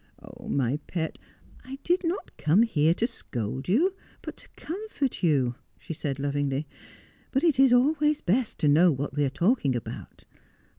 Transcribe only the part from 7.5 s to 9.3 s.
is always best to know what we are